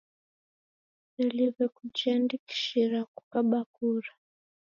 Kuseliw'e 1.03 1.65
kujiandikishira 1.75 2.99
kukaba 3.13 3.59
kura 3.73 4.11